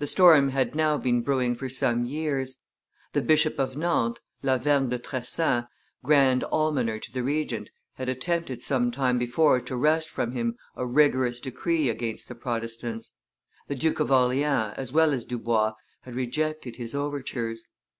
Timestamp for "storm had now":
0.08-0.98